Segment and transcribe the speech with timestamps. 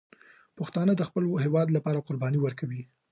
[0.57, 2.81] پښتانه د خپل هېواد لپاره قرباني ورکوي.